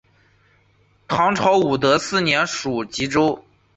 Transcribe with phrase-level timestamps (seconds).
[1.07, 3.45] 唐朝武德四年属济州。